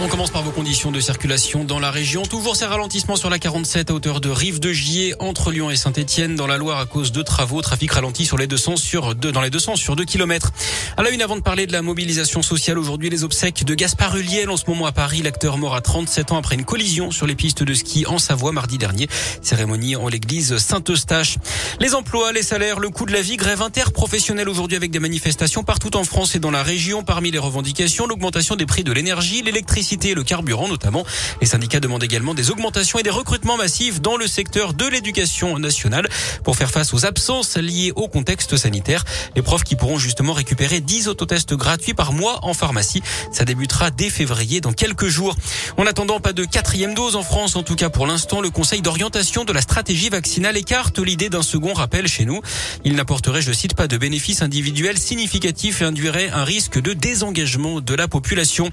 On 0.00 0.08
commence 0.08 0.30
par 0.30 0.42
vos 0.42 0.50
conditions 0.50 0.90
de 0.90 0.98
circulation 0.98 1.62
dans 1.62 1.78
la 1.78 1.92
région. 1.92 2.22
Toujours 2.24 2.56
ces 2.56 2.64
ralentissements 2.64 3.14
sur 3.14 3.30
la 3.30 3.38
47 3.38 3.90
à 3.90 3.94
hauteur 3.94 4.20
de 4.20 4.28
Rive 4.28 4.58
de 4.58 4.72
Gier 4.72 5.14
entre 5.20 5.52
Lyon 5.52 5.70
et 5.70 5.76
Saint-Etienne 5.76 6.34
dans 6.34 6.48
la 6.48 6.56
Loire 6.56 6.80
à 6.80 6.86
cause 6.86 7.12
de 7.12 7.22
travaux. 7.22 7.62
Trafic 7.62 7.92
ralenti 7.92 8.26
sur 8.26 8.36
les 8.36 8.48
deux 8.48 8.56
sens 8.56 8.82
sur 8.82 9.14
deux, 9.14 9.30
dans 9.30 9.40
les 9.40 9.50
deux 9.50 9.60
sens 9.60 9.78
sur 9.80 9.94
deux 9.94 10.04
kilomètres. 10.04 10.52
À 10.96 11.04
la 11.04 11.10
une, 11.10 11.22
avant 11.22 11.36
de 11.36 11.42
parler 11.42 11.68
de 11.68 11.72
la 11.72 11.80
mobilisation 11.80 12.42
sociale 12.42 12.76
aujourd'hui, 12.76 13.08
les 13.08 13.22
obsèques 13.22 13.64
de 13.64 13.74
Gaspard 13.74 14.16
Huliel 14.16 14.50
en 14.50 14.56
ce 14.56 14.64
moment 14.66 14.86
à 14.86 14.92
Paris. 14.92 15.22
L'acteur 15.22 15.58
mort 15.58 15.76
à 15.76 15.80
37 15.80 16.32
ans 16.32 16.38
après 16.38 16.56
une 16.56 16.64
collision 16.64 17.12
sur 17.12 17.28
les 17.28 17.36
pistes 17.36 17.62
de 17.62 17.72
ski 17.72 18.04
en 18.06 18.18
Savoie 18.18 18.50
mardi 18.50 18.78
dernier. 18.78 19.08
Cérémonie 19.42 19.94
en 19.94 20.08
l'église 20.08 20.58
Saint-Eustache. 20.58 21.38
Les 21.78 21.94
emplois, 21.94 22.32
les 22.32 22.42
salaires, 22.42 22.80
le 22.80 22.90
coût 22.90 23.06
de 23.06 23.12
la 23.12 23.22
vie, 23.22 23.36
grève 23.36 23.62
interprofessionnelle 23.62 24.48
aujourd'hui 24.48 24.76
avec 24.76 24.90
des 24.90 25.00
manifestations 25.00 25.62
partout 25.62 25.96
en 25.96 26.02
France 26.02 26.34
et 26.34 26.40
dans 26.40 26.50
la 26.50 26.64
région. 26.64 27.04
Parmi 27.04 27.30
les 27.30 27.38
revendications, 27.38 28.08
l'augmentation 28.08 28.56
des 28.56 28.66
prix 28.66 28.82
de 28.82 28.92
l'énergie, 28.92 29.42
l'électricité 29.42 29.83
le 29.92 30.22
carburant 30.22 30.66
notamment. 30.66 31.04
Les 31.40 31.46
syndicats 31.46 31.80
demandent 31.80 32.02
également 32.02 32.34
des 32.34 32.50
augmentations 32.50 32.98
et 32.98 33.02
des 33.02 33.10
recrutements 33.10 33.56
massifs 33.56 34.00
dans 34.00 34.16
le 34.16 34.26
secteur 34.26 34.72
de 34.72 34.86
l'éducation 34.86 35.58
nationale 35.58 36.08
pour 36.42 36.56
faire 36.56 36.70
face 36.70 36.94
aux 36.94 37.04
absences 37.04 37.56
liées 37.56 37.92
au 37.94 38.08
contexte 38.08 38.56
sanitaire. 38.56 39.04
Les 39.36 39.42
profs 39.42 39.62
qui 39.62 39.76
pourront 39.76 39.98
justement 39.98 40.32
récupérer 40.32 40.80
10 40.80 41.08
autotests 41.08 41.54
gratuits 41.54 41.92
par 41.92 42.12
mois 42.12 42.38
en 42.42 42.54
pharmacie. 42.54 43.02
Ça 43.30 43.44
débutera 43.44 43.90
dès 43.90 44.08
février 44.08 44.60
dans 44.60 44.72
quelques 44.72 45.08
jours. 45.08 45.36
En 45.76 45.86
attendant, 45.86 46.18
pas 46.18 46.32
de 46.32 46.44
quatrième 46.44 46.94
dose 46.94 47.14
en 47.14 47.22
France. 47.22 47.56
En 47.56 47.62
tout 47.62 47.76
cas, 47.76 47.90
pour 47.90 48.06
l'instant, 48.06 48.40
le 48.40 48.50
Conseil 48.50 48.80
d'orientation 48.80 49.44
de 49.44 49.52
la 49.52 49.60
stratégie 49.60 50.08
vaccinale 50.08 50.56
écarte 50.56 50.98
l'idée 50.98 51.28
d'un 51.28 51.42
second 51.42 51.74
rappel 51.74 52.08
chez 52.08 52.24
nous. 52.24 52.40
Il 52.84 52.94
n'apporterait, 52.94 53.42
je 53.42 53.52
cite, 53.52 53.74
pas 53.74 53.86
de 53.86 53.98
bénéfices 53.98 54.40
individuels 54.40 54.98
significatifs 54.98 55.82
et 55.82 55.84
induirait 55.84 56.30
un 56.30 56.44
risque 56.44 56.80
de 56.80 56.94
désengagement 56.94 57.80
de 57.80 57.94
la 57.94 58.08
population. 58.08 58.70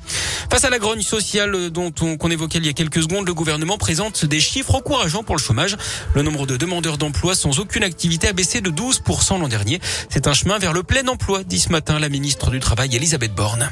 Face 0.50 0.64
à 0.64 0.70
la 0.70 0.80
grogne 0.80 1.01
sociale 1.04 1.70
dont 1.70 1.94
on, 2.02 2.30
évoquait 2.30 2.60
il 2.60 2.66
y 2.66 2.70
a 2.70 2.74
quelques 2.74 3.02
secondes, 3.02 3.28
le 3.28 3.34
gouvernement 3.34 3.78
présente 3.78 4.26
des 4.26 4.40
chiffres 4.40 4.76
encourageants 4.76 5.24
pour 5.24 5.36
le 5.36 5.42
chômage. 5.42 5.78
Le 6.14 6.22
nombre 6.22 6.46
de 6.46 6.58
demandeurs 6.58 6.98
d'emploi 6.98 7.36
sans 7.36 7.60
aucune 7.60 7.84
activité 7.84 8.28
a 8.28 8.34
baissé 8.34 8.62
de 8.62 8.70
12% 8.70 9.40
l'an 9.40 9.48
dernier. 9.48 9.80
C'est 10.10 10.28
un 10.28 10.34
chemin 10.34 10.58
vers 10.58 10.74
le 10.74 10.84
plein 10.84 11.08
emploi, 11.08 11.44
dit 11.44 11.60
ce 11.60 11.70
matin 11.70 12.00
la 12.00 12.10
ministre 12.10 12.50
du 12.52 12.60
Travail 12.60 12.96
Elisabeth 12.96 13.34
Borne. 13.34 13.70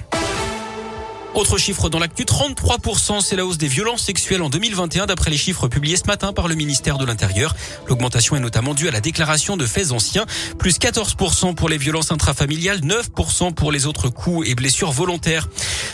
Autre 1.35 1.58
chiffre 1.59 1.89
dans 1.89 1.99
l'actu, 1.99 2.23
33%, 2.23 3.22
c'est 3.22 3.35
la 3.35 3.45
hausse 3.45 3.59
des 3.59 3.67
violences 3.67 4.02
sexuelles 4.02 4.41
en 4.41 4.49
2021 4.49 5.05
d'après 5.05 5.30
les 5.30 5.38
chiffres 5.38 5.67
publiés 5.67 5.95
ce 5.95 6.05
matin 6.05 6.33
par 6.33 6.47
le 6.47 6.55
ministère 6.55 6.97
de 6.97 7.05
l'Intérieur. 7.05 7.55
L'augmentation 7.88 8.35
est 8.35 8.39
notamment 8.39 8.73
due 8.73 8.88
à 8.88 8.91
la 8.91 8.99
déclaration 8.99 9.55
de 9.55 9.67
faits 9.67 9.91
anciens, 9.91 10.25
plus 10.57 10.80
14% 10.80 11.53
pour 11.53 11.69
les 11.69 11.77
violences 11.77 12.11
intrafamiliales, 12.11 12.80
9% 12.80 13.53
pour 13.53 13.72
les 13.72 13.85
autres 13.85 14.09
coups 14.09 14.50
et 14.50 14.55
blessures 14.55 14.91
volontaires. 14.91 15.47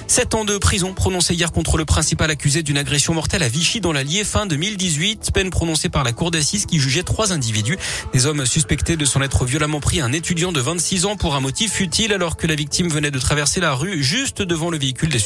Sept 0.08 0.36
ans 0.36 0.46
de 0.46 0.58
prison 0.58 0.94
prononcés 0.94 1.34
hier 1.34 1.52
contre 1.52 1.78
le 1.78 1.86
principal 1.86 2.32
accusé 2.32 2.64
d'une 2.64 2.78
agression 2.78 3.14
mortelle 3.14 3.44
à 3.44 3.50
Vichy 3.50 3.82
dans 3.82 3.92
l'Allier 3.92 4.24
fin 4.24 4.46
2018, 4.46 5.32
peine 5.34 5.50
prononcée 5.50 5.90
par 5.90 6.04
la 6.04 6.14
cour 6.14 6.32
d'assises 6.32 6.66
qui 6.66 6.80
jugeait 6.80 7.04
trois 7.04 7.34
individus, 7.34 7.78
des 8.14 8.26
hommes 8.26 8.46
suspectés 8.46 8.96
de 8.96 9.06
s'en 9.06 9.22
être 9.22 9.46
violemment 9.46 9.82
pris 9.82 10.00
un 10.00 10.14
étudiant 10.14 10.54
de 10.54 10.62
26 10.62 11.06
ans 11.06 11.18
pour 11.18 11.36
un 11.36 11.42
motif 11.42 11.74
futile 11.74 12.14
alors 12.14 12.38
que 12.38 12.48
la 12.48 12.56
victime 12.56 12.88
venait 12.88 13.12
de 13.12 13.20
traverser 13.20 13.60
la 13.60 13.74
rue 13.74 14.02
juste 14.02 14.42
devant 14.42 14.70
le 14.70 14.78
véhicule 14.78 15.10
des 15.10 15.25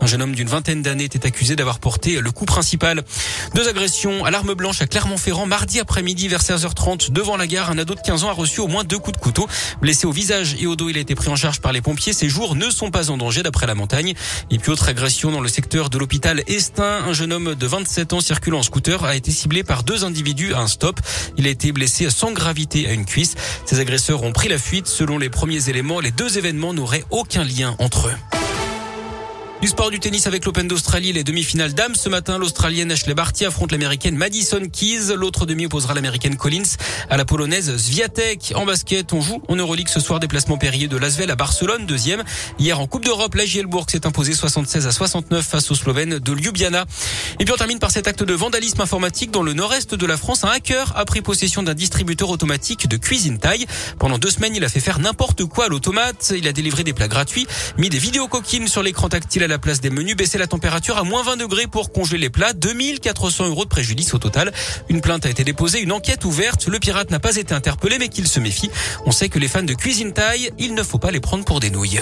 Un 0.00 0.06
jeune 0.06 0.22
homme 0.22 0.34
d'une 0.34 0.48
vingtaine 0.48 0.82
d'années 0.82 1.04
était 1.04 1.26
accusé 1.26 1.56
d'avoir 1.56 1.78
porté 1.78 2.20
le 2.20 2.30
coup 2.30 2.44
principal. 2.44 3.02
Deux 3.54 3.68
agressions 3.68 4.24
à 4.24 4.30
l'arme 4.30 4.54
blanche 4.54 4.82
à 4.82 4.86
Clermont-Ferrand 4.86 5.46
mardi 5.46 5.80
après-midi 5.80 6.28
vers 6.28 6.42
16h30 6.42 7.12
devant 7.12 7.36
la 7.36 7.46
gare. 7.46 7.70
Un 7.70 7.78
ado 7.78 7.94
de 7.94 8.00
15 8.00 8.24
ans 8.24 8.28
a 8.28 8.32
reçu 8.32 8.60
au 8.60 8.68
moins 8.68 8.84
deux 8.84 8.98
coups 8.98 9.16
de 9.16 9.22
couteau. 9.22 9.48
Blessé 9.80 10.06
au 10.06 10.12
visage 10.12 10.56
et 10.60 10.66
au 10.66 10.76
dos, 10.76 10.88
il 10.88 10.96
a 10.96 11.00
été 11.00 11.14
pris 11.14 11.28
en 11.28 11.36
charge 11.36 11.60
par 11.60 11.72
les 11.72 11.80
pompiers. 11.80 12.12
Ses 12.12 12.28
jours 12.28 12.54
ne 12.54 12.68
sont 12.70 12.90
pas 12.90 13.10
en 13.10 13.16
danger 13.16 13.42
d'après 13.42 13.66
la 13.66 13.74
montagne. 13.74 14.14
Et 14.50 14.58
puis 14.58 14.70
autre 14.70 14.88
agression 14.88 15.30
dans 15.30 15.40
le 15.40 15.48
secteur 15.48 15.88
de 15.88 15.98
l'hôpital 15.98 16.42
Estin. 16.46 17.04
Un 17.06 17.12
jeune 17.12 17.32
homme 17.32 17.54
de 17.54 17.66
27 17.66 18.12
ans 18.12 18.20
circulant 18.20 18.58
en 18.58 18.62
scooter 18.62 19.04
a 19.04 19.16
été 19.16 19.30
ciblé 19.30 19.64
par 19.64 19.82
deux 19.82 20.04
individus 20.04 20.54
à 20.54 20.60
un 20.60 20.68
stop. 20.68 21.00
Il 21.36 21.46
a 21.46 21.50
été 21.50 21.72
blessé 21.72 22.10
sans 22.10 22.32
gravité 22.32 22.86
à 22.86 22.92
une 22.92 23.06
cuisse. 23.06 23.34
Ces 23.64 23.80
agresseurs 23.80 24.22
ont 24.22 24.32
pris 24.32 24.48
la 24.48 24.58
fuite. 24.58 24.86
Selon 24.86 25.18
les 25.18 25.30
premiers 25.30 25.68
éléments, 25.68 26.00
les 26.00 26.10
deux 26.10 26.38
événements 26.38 26.74
n'auraient 26.74 27.04
aucun 27.10 27.44
lien 27.44 27.76
entre 27.78 28.08
eux. 28.08 28.41
Du 29.62 29.68
sport 29.68 29.92
du 29.92 30.00
tennis 30.00 30.26
avec 30.26 30.44
l'Open 30.44 30.66
d'Australie, 30.66 31.12
les 31.12 31.22
demi-finales 31.22 31.72
dames. 31.72 31.94
Ce 31.94 32.08
matin, 32.08 32.36
l'Australienne 32.36 32.90
Ashley 32.90 33.14
Barty 33.14 33.44
affronte 33.44 33.70
l'Américaine 33.70 34.16
Madison 34.16 34.68
Keys. 34.68 35.14
L'autre 35.14 35.46
demi 35.46 35.66
opposera 35.66 35.94
l'Américaine 35.94 36.36
Collins 36.36 36.64
à 37.08 37.16
la 37.16 37.24
Polonaise 37.24 37.76
Sviatek. 37.76 38.54
En 38.56 38.66
basket, 38.66 39.12
on 39.12 39.20
joue 39.20 39.40
en 39.46 39.54
Euroleague 39.54 39.86
ce 39.86 40.00
soir. 40.00 40.18
Déplacement 40.18 40.58
périllé 40.58 40.88
de 40.88 40.96
Lasvel 40.96 41.30
à 41.30 41.36
Barcelone, 41.36 41.86
deuxième. 41.86 42.24
Hier, 42.58 42.80
en 42.80 42.88
Coupe 42.88 43.04
d'Europe, 43.04 43.36
la 43.36 43.44
Gielbourg 43.44 43.86
s'est 43.88 44.04
imposée 44.04 44.32
76 44.32 44.88
à 44.88 44.90
69 44.90 45.46
face 45.46 45.70
aux 45.70 45.76
Slovènes 45.76 46.18
de 46.18 46.32
Ljubljana. 46.32 46.84
Et 47.38 47.44
puis 47.44 47.54
on 47.54 47.56
termine 47.56 47.78
par 47.78 47.92
cet 47.92 48.08
acte 48.08 48.24
de 48.24 48.34
vandalisme 48.34 48.80
informatique 48.80 49.30
dans 49.30 49.44
le 49.44 49.52
nord-est 49.52 49.94
de 49.94 50.06
la 50.06 50.16
France. 50.16 50.42
Un 50.42 50.48
hacker 50.48 50.92
a 50.96 51.04
pris 51.04 51.22
possession 51.22 51.62
d'un 51.62 51.74
distributeur 51.74 52.30
automatique 52.30 52.88
de 52.88 52.96
cuisine 52.96 53.38
taille. 53.38 53.66
Pendant 54.00 54.18
deux 54.18 54.30
semaines, 54.30 54.56
il 54.56 54.64
a 54.64 54.68
fait 54.68 54.80
faire 54.80 54.98
n'importe 54.98 55.44
quoi 55.44 55.66
à 55.66 55.68
l'automate. 55.68 56.32
Il 56.36 56.48
a 56.48 56.52
délivré 56.52 56.82
des 56.82 56.94
plats 56.94 57.06
gratuits, 57.06 57.46
mis 57.78 57.90
des 57.90 57.98
vidéos 57.98 58.26
coquines 58.26 58.66
sur 58.66 58.82
l'écran 58.82 59.08
tactile 59.08 59.44
à 59.44 59.51
la 59.52 59.58
place 59.58 59.82
des 59.82 59.90
menus, 59.90 60.16
baisser 60.16 60.38
la 60.38 60.46
température 60.46 60.96
à 60.96 61.04
moins 61.04 61.22
20 61.22 61.36
degrés 61.36 61.66
pour 61.66 61.92
congeler 61.92 62.16
les 62.16 62.30
plats. 62.30 62.54
2400 62.54 63.48
euros 63.48 63.64
de 63.64 63.68
préjudice 63.68 64.14
au 64.14 64.18
total. 64.18 64.50
Une 64.88 65.02
plainte 65.02 65.26
a 65.26 65.28
été 65.28 65.44
déposée, 65.44 65.80
une 65.80 65.92
enquête 65.92 66.24
ouverte. 66.24 66.66
Le 66.68 66.78
pirate 66.78 67.10
n'a 67.10 67.20
pas 67.20 67.36
été 67.36 67.52
interpellé, 67.52 67.98
mais 67.98 68.08
qu'il 68.08 68.26
se 68.26 68.40
méfie. 68.40 68.70
On 69.04 69.10
sait 69.10 69.28
que 69.28 69.38
les 69.38 69.48
fans 69.48 69.62
de 69.62 69.74
cuisine 69.74 70.14
taille, 70.14 70.50
il 70.58 70.74
ne 70.74 70.82
faut 70.82 70.96
pas 70.96 71.10
les 71.10 71.20
prendre 71.20 71.44
pour 71.44 71.60
des 71.60 71.68
nouilles. 71.68 72.00